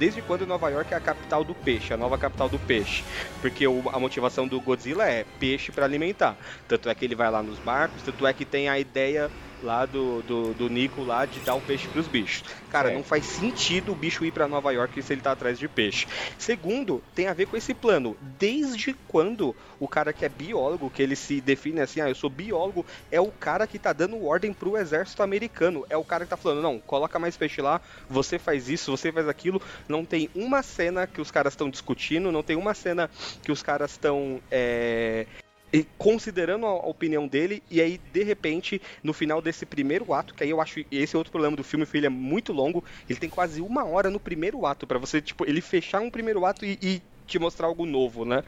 [0.01, 3.05] Desde quando Nova York é a capital do peixe, a nova capital do peixe?
[3.41, 6.37] Porque o- a motivação do Godzilla é peixe para alimentar.
[6.69, 9.31] Tanto é que ele vai lá nos barcos, tanto é que tem a ideia
[9.63, 12.45] lá do, do, do Nico lá de dar o peixe pros bichos.
[12.71, 12.95] Cara, É.
[12.95, 16.07] não faz sentido o bicho ir para Nova York se ele tá atrás de peixe.
[16.39, 18.17] Segundo, tem a ver com esse plano.
[18.39, 22.31] Desde quando o cara que é biólogo, que ele se define assim, ah, eu sou
[22.31, 25.85] biólogo, é o cara que tá dando ordem pro exército americano.
[25.89, 29.11] É o cara que tá falando, não, coloca mais peixe lá, você faz isso, você
[29.13, 29.61] faz aquilo.
[29.89, 33.11] Não tem uma cena que os caras estão discutindo, não tem uma cena
[33.43, 34.41] que os caras estão.
[34.51, 35.27] é,
[35.73, 40.43] e considerando a opinião dele, e aí, de repente, no final desse primeiro ato, que
[40.45, 43.19] aí eu acho esse é outro problema do filme, o filme é muito longo, ele
[43.19, 46.65] tem quase uma hora no primeiro ato, pra você, tipo, ele fechar um primeiro ato
[46.65, 48.43] e, e te mostrar algo novo, né?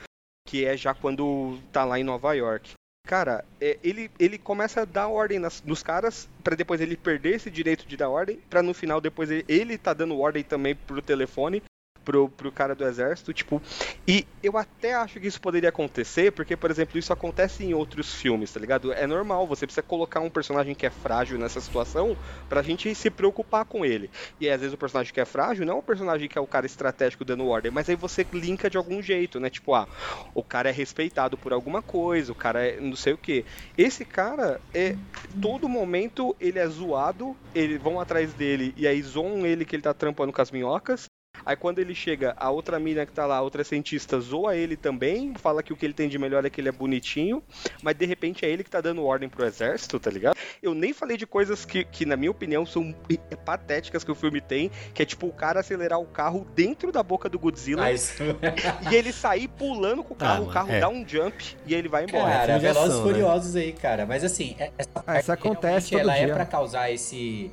[0.49, 2.73] Que é já quando tá lá em Nova York.
[3.07, 7.35] Cara, é, ele, ele começa a dar ordem nas- nos caras, pra depois ele perder
[7.37, 10.75] esse direito de dar ordem, pra no final depois ele, ele tá dando ordem também
[10.75, 11.63] pro telefone,
[12.05, 13.61] pro, pro cara do exército, tipo.
[14.07, 18.15] E eu até acho que isso poderia acontecer, porque, por exemplo, isso acontece em outros
[18.15, 18.93] filmes, tá ligado?
[18.93, 22.17] É normal, você precisa colocar um personagem que é frágil nessa situação
[22.49, 24.11] pra gente se preocupar com ele.
[24.41, 26.47] E às vezes o personagem que é frágil não é o personagem que é o
[26.47, 29.51] cara estratégico dando ordem, mas aí você linka de algum jeito, né?
[29.51, 29.87] Tipo, ah,
[30.35, 33.45] o cara é respeitado por alguma coisa, o cara é não sei o que.
[33.77, 34.97] Esse cara é
[35.41, 39.83] todo momento ele é zoado, eles vão atrás dele e aí zoam ele que ele
[39.83, 41.10] tá trampando com as minhocas.
[41.45, 44.77] Aí quando ele chega, a outra mina que tá lá, a outra cientista, zoa ele
[44.77, 47.43] também, fala que o que ele tem de melhor é que ele é bonitinho,
[47.83, 50.37] mas de repente é ele que tá dando ordem pro exército, tá ligado?
[50.63, 52.95] Eu nem falei de coisas que, que na minha opinião, são
[53.45, 57.03] patéticas que o filme tem, que é tipo o cara acelerar o carro dentro da
[57.03, 58.23] boca do Godzilla Ah, isso-
[58.91, 60.81] e ele sair pulando com o carro, o mano, carro é.
[60.81, 62.25] dá um jump e ele vai embora.
[62.31, 64.05] Cara, de Velozes e Furiosos aí, cara.
[64.07, 66.35] Mas assim, é- essa Ah, parte isso acontece realmente todo ela é dia.
[66.35, 67.51] pra causar esse...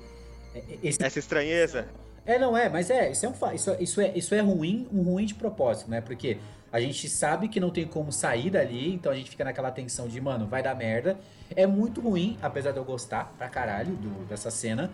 [0.84, 1.88] esse Essa estranheza.
[2.28, 4.86] É, não é, mas é, isso é um isso, é- isso é isso é ruim,
[4.94, 6.02] um ruim de propósito, né?
[6.02, 6.38] Porque
[6.72, 10.08] a gente sabe que não tem como sair dali, então a gente fica naquela tensão
[10.10, 11.18] de, mano, vai dar merda.
[11.56, 14.92] É muito ruim, apesar de eu gostar pra caralho do- dessa cena.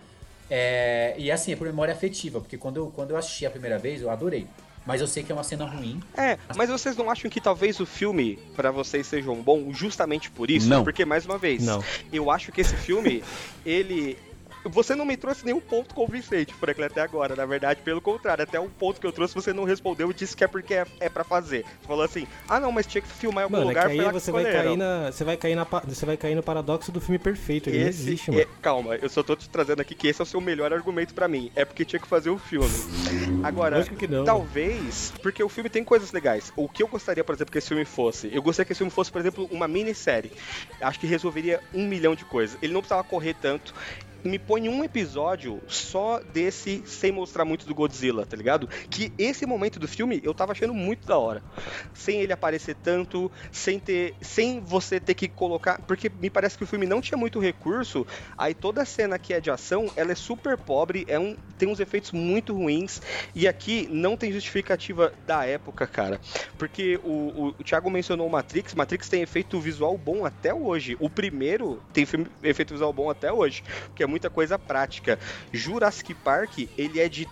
[0.48, 3.78] É, e assim, é por memória afetiva, porque quando eu, quando eu assisti a primeira
[3.78, 4.46] vez, eu adorei.
[4.86, 5.98] Mas eu sei que é uma cena ruim.
[6.14, 10.30] É, mas vocês não acham que talvez o filme, pra vocês, seja um bom justamente
[10.30, 10.68] por isso?
[10.68, 10.84] Não.
[10.84, 11.82] Porque, mais uma vez, Não.
[12.12, 13.24] eu acho que esse filme,
[13.64, 14.18] ele.
[14.64, 17.36] Você não me trouxe nenhum ponto convincente, Franklin, até agora.
[17.36, 20.36] Na verdade, pelo contrário, até o ponto que eu trouxe você não respondeu e disse
[20.36, 21.64] que é porque é, é pra fazer.
[21.80, 23.90] Você falou assim: ah, não, mas tinha que filmar em algum Mano, é que lugar
[23.90, 26.42] aí lá que você vai, cair na, você, vai cair na, você vai cair no
[26.42, 27.68] paradoxo do filme perfeito.
[27.68, 28.46] Ele não Esse existe, é- mano.
[28.62, 31.28] calma, eu só tô te trazendo aqui que esse é o seu melhor argumento pra
[31.28, 31.50] mim.
[31.54, 32.70] É porque tinha que fazer o filme.
[33.42, 34.24] Agora, não.
[34.24, 36.52] talvez, porque o filme tem coisas legais.
[36.56, 38.30] O que eu gostaria, por exemplo, que esse filme fosse?
[38.32, 40.32] Eu gostaria que esse filme fosse, por exemplo, uma minissérie.
[40.80, 42.56] Acho que resolveria um milhão de coisas.
[42.62, 43.74] Ele não precisava correr tanto.
[44.24, 48.68] Me põe um episódio só desse sem mostrar muito do Godzilla, tá ligado?
[48.88, 51.42] Que esse momento do filme eu tava achando muito da hora.
[51.92, 54.14] Sem ele aparecer tanto, sem ter.
[54.20, 55.80] Sem você ter que colocar.
[55.82, 58.06] Porque me parece que o filme não tinha muito recurso.
[58.36, 61.68] Aí toda a cena que é de ação, ela é super pobre, é um, tem
[61.68, 63.02] uns efeitos muito ruins.
[63.34, 66.18] E aqui não tem justificativa da época, cara.
[66.56, 68.74] Porque o, o, o Thiago mencionou o Matrix.
[68.74, 70.96] Matrix tem efeito visual bom até hoje.
[70.98, 73.62] O primeiro tem filme, efeito visual bom até hoje.
[73.94, 75.18] Que é muita coisa prática.
[75.52, 77.28] Jurassic Park, ele é de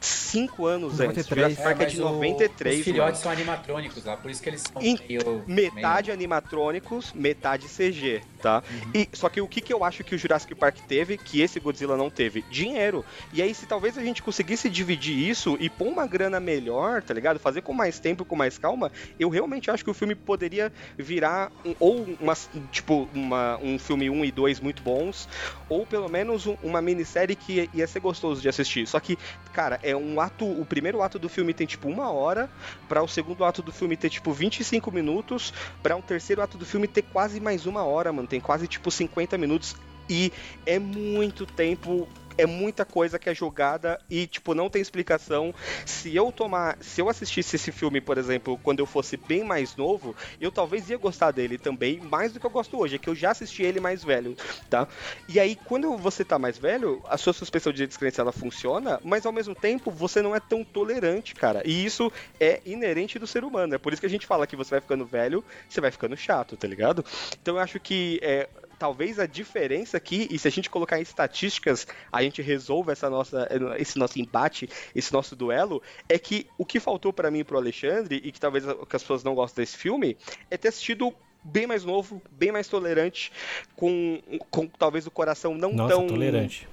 [0.00, 1.26] 5 anos antes.
[1.28, 1.38] 93.
[1.38, 2.78] Jurassic Park é, mas de o- 93.
[2.78, 3.22] Os filhotes mano.
[3.22, 5.44] são animatrônicos lá, por isso que eles são meio...
[5.46, 8.62] Metade animatrônicos, metade CG, tá?
[8.94, 11.58] E só que o que, que eu acho que o Jurassic Park teve, que esse
[11.60, 12.42] Godzilla não teve?
[12.48, 13.04] Dinheiro.
[13.32, 17.12] E aí, se talvez a gente conseguisse dividir isso e pôr uma grana melhor, tá
[17.14, 17.38] ligado?
[17.38, 21.50] Fazer com mais tempo, com mais calma, eu realmente acho que o filme poderia virar
[21.64, 22.34] um- ou uma,
[22.70, 25.28] tipo, uma, um filme 1 e 2 muito bons,
[25.68, 28.86] ou pelo menos um- uma minissérie que ia ser gostoso de assistir.
[28.86, 29.18] Só que,
[29.52, 30.44] cara, é um ato.
[30.48, 32.48] O primeiro ato do filme tem tipo uma hora,
[32.86, 36.64] para o segundo ato do filme ter tipo 25 minutos, para um terceiro ato do
[36.66, 38.27] filme ter quase mais uma hora, mano.
[38.28, 39.76] Tem quase tipo 50 minutos.
[40.08, 40.32] E
[40.64, 42.08] é muito tempo.
[42.38, 45.54] É muita coisa que é jogada e, tipo, não tem explicação.
[45.84, 46.78] Se eu tomar.
[46.80, 50.88] Se eu assistisse esse filme, por exemplo, quando eu fosse bem mais novo, eu talvez
[50.88, 52.94] ia gostar dele também, mais do que eu gosto hoje.
[52.94, 54.36] É que eu já assisti ele mais velho,
[54.70, 54.88] tá?
[55.28, 59.26] E aí, quando você tá mais velho, a sua suspensão de descrença ela funciona, mas
[59.26, 61.62] ao mesmo tempo você não é tão tolerante, cara.
[61.64, 63.74] E isso é inerente do ser humano.
[63.74, 66.16] É por isso que a gente fala que você vai ficando velho, você vai ficando
[66.16, 67.04] chato, tá ligado?
[67.42, 68.48] Então eu acho que é,
[68.78, 73.10] talvez a diferença aqui, e se a gente colocar em estatísticas, a gente resolve essa
[73.10, 77.44] nossa, esse nosso embate, esse nosso duelo, é que o que faltou pra mim e
[77.44, 80.16] pro Alexandre, e que talvez que as pessoas não gostam desse filme,
[80.50, 81.12] é ter assistido
[81.42, 83.32] bem mais novo, bem mais tolerante,
[83.74, 86.06] com, com talvez o coração não Nossa, tão.
[86.06, 86.68] tolerante.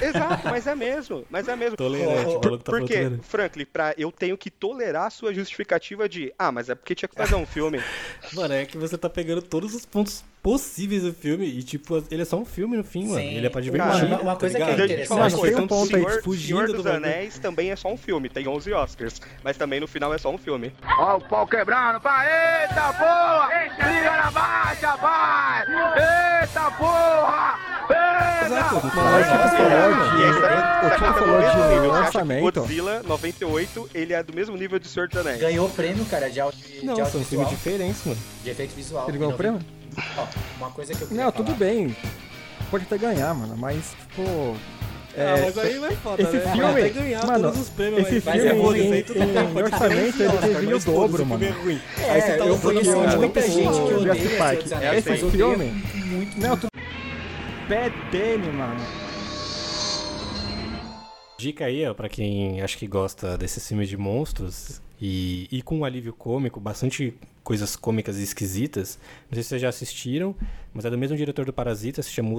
[0.00, 1.76] Exato, mas é mesmo, mas é mesmo.
[1.76, 3.26] Tolerante, o maluco tá Porque, tolerante.
[3.26, 7.08] Franklin, pra, eu tenho que tolerar a sua justificativa de, ah, mas é porque tinha
[7.08, 7.80] que fazer um filme.
[8.32, 12.22] Mano, é que você tá pegando todos os pontos possíveis do filme e, tipo, ele
[12.22, 13.20] é só um filme no fim, mano.
[13.20, 13.34] Sim.
[13.36, 14.04] Ele é pra Cara, divertir.
[14.06, 14.78] uma- uma tá coisa que é ligado?
[14.78, 16.72] Deixa eu te falar uma Mas coisa, tem um ponto aí, Senhor, fugindo Senhor do
[16.74, 17.04] dos bagulho.
[17.04, 20.30] Anéis também é só um filme, tem 11 Oscars, mas também no final é só
[20.30, 20.72] um filme.
[20.98, 22.26] Ó o pau quebrando, pai!
[22.62, 23.48] Eita porra!
[23.76, 25.64] Liga na baixa, vai!
[26.40, 27.70] Eita porra!
[28.46, 32.42] Exato, Mas é você um falou de- o que é do falou de lançamento.
[32.60, 35.40] Godzilla 98, ele é do mesmo nível de Senhor dos Anéis.
[35.40, 38.18] Ganhou prêmio, cara, de, audio, de Não, são filmes diferentes, mano.
[38.42, 39.08] de efeito visual.
[39.08, 39.60] Ele ganhou o prêmio?
[40.16, 40.26] Ó,
[40.58, 41.58] uma coisa que eu queria Não, tudo falar.
[41.58, 41.96] bem.
[42.70, 44.56] Pode até ganhar, mano, mas, tipo.
[45.16, 46.40] ah, mas aí vai foda, esse né?
[46.52, 49.26] filme- Vai até ganhar mano, todos os prêmios, esse filme é em- aí tudo em
[49.26, 51.44] bem, pode orçamento, ser ele teve o dobro, filme mano.
[51.44, 51.80] é ruim.
[51.98, 54.60] É, Aí você tá eu conheço como muita gente que o odeia Jurassic Park.
[54.96, 55.64] Esse filme.
[56.06, 56.70] muito, Não, tudo.
[57.68, 58.80] Pé dele, mano.
[61.40, 65.78] Dica aí, ó, pra quem acha que gosta desses filmes de monstros e, e com
[65.78, 68.98] um alívio cômico, bastante coisas cômicas e esquisitas.
[69.30, 70.36] Não sei se vocês já assistiram,
[70.74, 72.38] mas é do mesmo diretor do Parasita, se chama O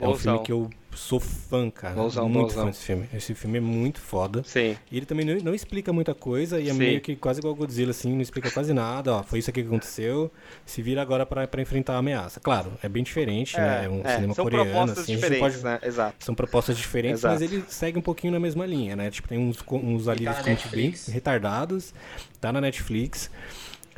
[0.00, 1.94] É um filme que eu sou fã, cara.
[1.94, 2.64] Bonzão, muito bonzão.
[2.64, 3.08] fã desse filme.
[3.14, 4.42] Esse filme é muito foda.
[4.44, 4.76] Sim.
[4.90, 6.78] E ele também não, não explica muita coisa e é Sim.
[6.78, 9.14] meio que quase igual Godzilla, assim, não explica quase nada.
[9.14, 10.30] Ó, foi isso aqui que aconteceu,
[10.66, 12.40] se vira agora pra, pra enfrentar a ameaça.
[12.40, 13.84] Claro, é bem diferente, né?
[13.84, 15.78] É um é, cinema são coreano, propostas assim, a gente diferentes, pode- né?
[15.82, 16.24] Exato.
[16.24, 17.34] são propostas diferentes, Exato.
[17.34, 19.10] mas ele segue um pouquinho na mesma linha, né?
[19.10, 21.06] Tipo, tem uns, uns alívios na cômicos bem Netflix.
[21.08, 21.94] retardados,
[22.40, 23.30] tá na Netflix.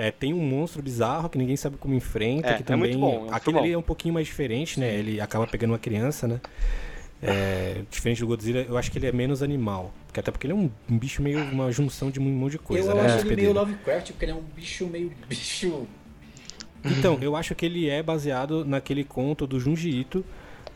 [0.00, 2.96] É, tem um monstro bizarro que ninguém sabe como enfrenta, É, que é também.
[2.96, 3.62] muito bom, é muito aquele bom.
[3.64, 4.94] ali é um pouquinho mais diferente, né?
[4.94, 6.40] Ele acaba pegando uma criança, né?
[7.22, 9.92] É, diferente do Godzilla, eu acho que ele é menos animal.
[10.06, 12.58] Porque até porque ele é um, um bicho meio uma junção de um monte de
[12.60, 13.14] coisa, eu né?
[13.14, 13.52] acho ele meio.
[13.52, 15.86] Lovecraft, porque ele é um bicho meio bicho.
[16.82, 20.24] Então, eu acho que ele é baseado naquele conto do Junji Ito,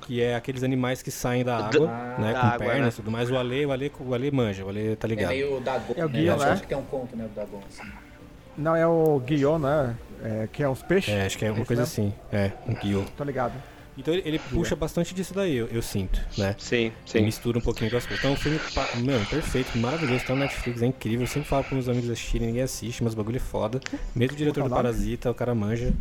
[0.02, 1.86] que é aqueles animais que saem da água,
[2.18, 2.88] né, da com água, pernas né?
[2.92, 3.30] e tudo mais.
[3.30, 5.30] O Ale, o Ale, o Ale manja, o Ale tá É ligado.
[5.30, 5.94] meio Dagon.
[5.96, 6.18] É o né?
[6.20, 6.44] Guia, Eu né?
[6.44, 7.24] acho que tem um conto, né?
[7.24, 7.90] Do Dagon, assim.
[8.56, 9.96] Não, é o Guion, né?
[10.22, 11.12] É, que é os peixes.
[11.12, 11.92] É, acho que é uma Esse coisa mesmo?
[11.92, 12.14] assim.
[12.32, 13.04] É, um guio.
[13.16, 13.52] Tô ligado.
[13.96, 16.56] Então ele, ele puxa bastante disso daí, eu, eu sinto, né?
[16.58, 17.20] Sim, E sim.
[17.22, 18.18] mistura um pouquinho com as coisas.
[18.24, 18.58] Então o filme,
[19.04, 21.20] meu, perfeito, maravilhoso, tá no Netflix, é incrível.
[21.20, 23.78] Eu sempre falo pros meus amigos assistirem, ninguém assiste, mas o bagulho é foda.
[24.14, 24.76] Mesmo o diretor do é?
[24.76, 25.92] Parasita, o cara manja.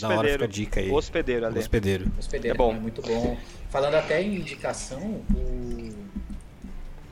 [0.00, 0.48] Da hora fica a Hospedeiro.
[0.48, 0.90] dica aí.
[0.90, 1.58] Hospedeiro, ali.
[1.60, 2.06] Hospedeiro.
[2.18, 2.72] Hospedeiro É bom.
[2.74, 3.36] é muito bom.
[3.68, 5.92] Falando até em indicação, o,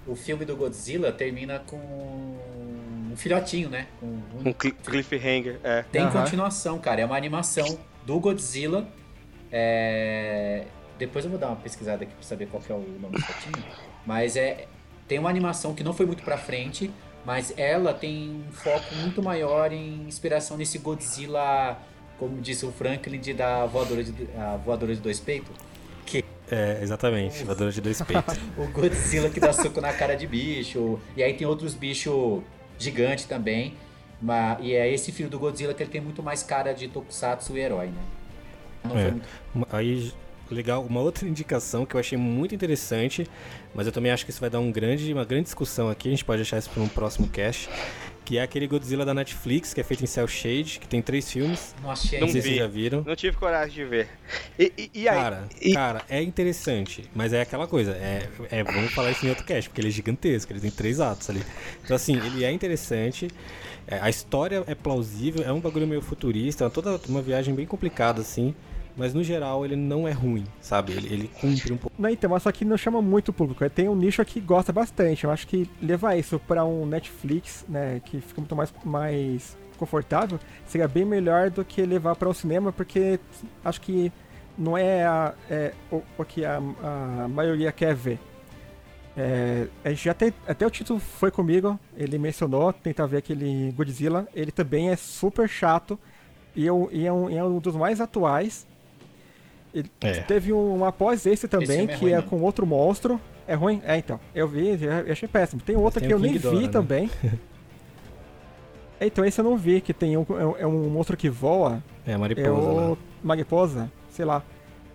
[0.06, 1.78] o filme do Godzilla termina com
[3.18, 3.86] filhotinho, né?
[4.00, 5.82] Com um- Um cli- cliffhanger, é.
[5.92, 6.22] Tem Aham.
[6.22, 7.00] continuação, cara.
[7.00, 8.88] É uma animação do Godzilla.
[9.50, 10.64] É,
[10.98, 13.20] Depois eu vou dar uma pesquisada aqui pra saber qual que é o nome do
[13.22, 13.64] filhotinho.
[14.04, 14.66] Mas é
[15.06, 16.90] tem uma animação que não foi muito pra frente,
[17.24, 21.78] mas ela tem um foco muito maior em inspiração nesse Godzilla,
[22.18, 25.54] como disse o Franklin, de da voadora de, a voadora de dois peitos.
[26.04, 28.36] Que É, exatamente, voadora de dois peitos.
[28.58, 30.98] o Godzilla que dá soco na cara de bicho.
[31.16, 32.42] E aí tem outros bichos
[32.78, 33.74] gigantes também.
[34.20, 37.56] Mas, e é esse filme do Godzilla que ele tem muito mais cara de Tokusatsu
[37.56, 38.02] e herói, né?
[38.84, 39.10] É.
[39.54, 39.74] muito...
[39.74, 40.12] Aí,
[40.50, 43.28] legal, uma outra indicação que eu achei muito interessante,
[43.74, 46.10] mas eu também acho que isso vai dar um grande, uma grande discussão aqui, a
[46.10, 47.68] gente pode deixar isso para um próximo cast,
[48.28, 51.32] que é aquele Godzilla da Netflix, que é feito em Cell Shade, que tem três
[51.32, 51.74] filmes.
[51.82, 52.54] Não achei Não Não sei se vi.
[52.56, 53.02] vocês já viram.
[53.06, 54.06] Não tive coragem de ver.
[54.58, 55.16] E, e- e aí?
[55.16, 59.30] Cara, e- cara, é interessante, mas é aquela coisa, é, é vamos falar isso em
[59.30, 61.42] outro cast, porque ele é gigantesco, ele tem três atos ali.
[61.82, 63.28] Então assim, ele é interessante,
[63.86, 67.64] é, a história é plausível, é um bagulho meio futurista, é toda uma viagem bem
[67.64, 68.54] complicada assim,
[68.98, 70.92] mas no geral ele não é ruim, sabe?
[70.92, 71.96] Ele, ele cumpre um pouco.
[71.98, 73.68] Não, então, mas só que não chama muito público.
[73.70, 75.24] Tem um nicho que gosta bastante.
[75.24, 80.38] Eu acho que levar isso pra um Netflix, né, que fica muito mais, mais confortável,
[80.66, 83.20] seria bem melhor do que levar pra um cinema, porque
[83.64, 84.12] acho que
[84.58, 88.18] não é, a- é o, o que a, a maioria quer ver.
[89.16, 94.52] É, já tem, até o título foi comigo, ele mencionou, tentar ver aquele Godzilla, ele
[94.52, 95.98] também é super chato
[96.54, 98.66] e, eu, e é, um, é um dos mais atuais.
[99.74, 100.12] Ele É.
[100.20, 102.30] teve um após esse também, filme é que ruim é mesmo.
[102.30, 103.20] com outro monstro.
[103.46, 103.80] É ruim?
[103.84, 104.18] É, então.
[104.34, 105.60] Eu vi, eu achei péssimo.
[105.62, 106.68] Tem outra que eu nem King vi né?
[106.68, 107.10] também.
[109.00, 111.28] É, então, esse eu não vi, que tem um, é um- é um monstro que
[111.30, 111.82] voa.
[112.06, 112.96] É a É mariposa o lá.
[113.22, 114.42] Mariposa, sei lá.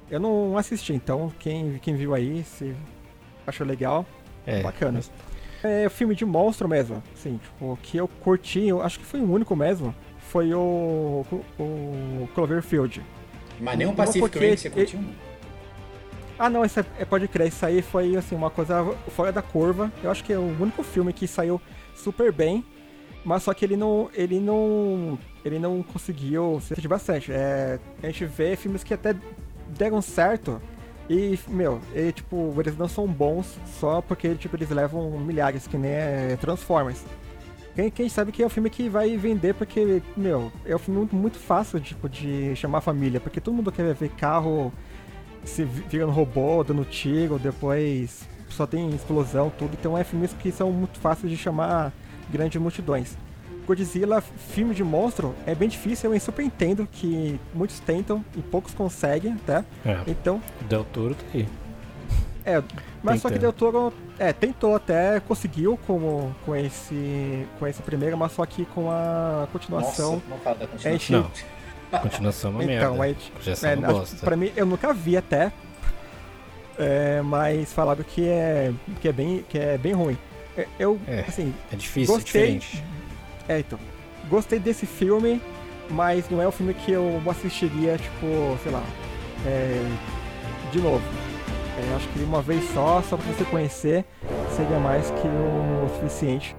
[0.10, 2.76] Eu não assisti, então quem, quem viu aí, se
[3.48, 4.06] achou legal,
[4.46, 4.94] É, bacana.
[4.94, 5.12] mas-
[5.64, 9.32] É filme de monstro mesmo, assim, tipo, que eu curti, eu acho que foi o
[9.32, 11.26] único mesmo, foi o,
[11.58, 13.02] o Cloverfield.
[13.60, 15.00] Mas nem um Pacific Rim você curtiu?
[16.38, 18.84] Ah não, isso é, é- pode crer, isso aí foi assim, uma coisa
[19.16, 19.92] fora da curva.
[20.04, 21.62] Eu acho que é o único filme que saiu
[21.96, 22.66] super bem,
[23.24, 24.10] mas só que ele não.
[24.14, 25.18] ele não.
[25.46, 27.32] ele não conseguiu se divertir bastante.
[27.32, 29.16] É, a gente vê filmes que até
[29.70, 30.62] deram certo.
[31.10, 35.78] E, meu, e, tipo, eles não são bons só porque tipo, eles levam milhares, que
[35.78, 37.04] nem é Transformers.
[37.76, 41.10] Quem, quem sabe que é um filme que vai vender porque, meu, é um filme
[41.12, 44.72] muito, fácil tipo, de chamar a família, porque todo mundo quer ver carro
[45.44, 49.72] se vi- virando robô, dando tiro, depois só tem explosão, tudo.
[49.80, 51.92] Então é filmes que são muito fáceis de chamar
[52.32, 53.18] grandes multidões.
[53.66, 58.74] Godzilla, filme de monstro, é bem difícil, eu super entendo que muitos tentam e poucos
[58.74, 59.64] conseguem, tá?
[59.86, 61.48] É, Então, Del Toro tá aí.
[62.46, 62.62] É,
[63.02, 63.40] mas só que.
[63.40, 68.66] Del Toro é, tentou até, conseguiu com, com, esse, com esse primeiro, mas só que
[68.66, 70.14] com a continuação.
[70.16, 70.92] Nossa, não fala da a continuação.
[71.24, 71.46] gente,
[71.92, 73.04] Não, continuação é uma então, merda.
[73.04, 74.26] a gente, Projeção é, é uma acho- bosta.
[74.26, 75.52] pra mim, eu nunca vi até.
[76.78, 80.18] É, mas falaram que é, que é, bem, que é bem ruim.
[80.58, 81.22] É, Eu, É.
[81.28, 82.42] assim, É difícil, gostei.
[82.42, 82.84] é diferente.
[83.48, 83.80] é, então.
[84.30, 85.42] Gostei desse filme,
[85.90, 88.82] mas não é o filme que eu assistiria, tipo, sei lá,
[89.46, 89.84] é,
[90.72, 91.04] de novo.
[91.78, 94.06] É, acho que uma vez só, só pra você conhecer,
[94.56, 96.56] seria mais que o suficiente.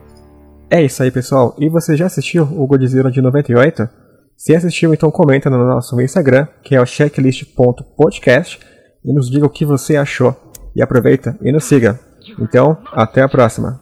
[0.70, 1.55] É isso aí, pessoal.
[1.59, 3.88] E você já assistiu o Godzilla de 98?
[4.37, 8.59] Se assistiu, então comenta no nosso Instagram, que é o checklist.podcast,
[9.05, 10.35] e nos diga o que você achou.
[10.74, 12.00] E aproveita e nos siga.
[12.40, 13.81] Então, até a próxima.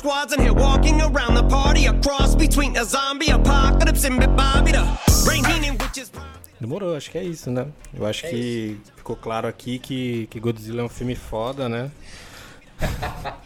[0.00, 4.72] Squad's in here walking around the party, a cross between a zombie apocalypse and Bobby
[4.72, 4.82] the
[5.24, 5.42] Brain
[5.98, 6.10] is.
[6.60, 7.66] Demorou, acho que é isso, né?
[7.92, 11.90] Eu acho que ficou claro aqui que, que Godzilla é um filme foda, né?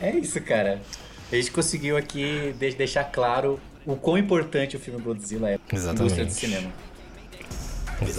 [0.00, 0.80] É isso, cara.
[1.32, 5.76] A gente conseguiu aqui de- deixar claro o quão importante o filme Godzilla é pra
[5.76, 6.02] Exatamente.
[6.02, 6.72] indústria do cinema.
[8.00, 8.14] Laughing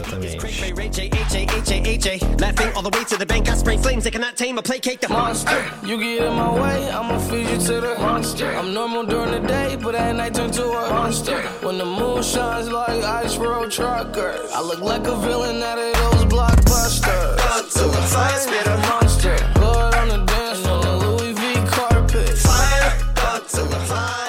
[2.75, 3.47] all the way to the bank.
[3.47, 5.65] I spray flames they cannot tame or placate the monster.
[5.85, 8.51] You get in my way, I'ma feed you to the monster.
[8.51, 11.41] I'm normal during the day, but at night turn to a monster.
[11.65, 15.93] When the moon shines like ice road truckers, I look like a villain out of
[15.93, 17.37] those blockbusters.
[17.37, 18.77] Godzilla, fire spitter.
[18.89, 19.37] monster.
[19.55, 22.37] Blood on the dance floor, the Louis V carpet.
[22.37, 24.19] Fire, Godzilla, fire.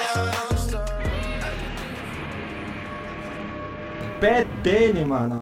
[4.20, 5.38] Pé dele, mano.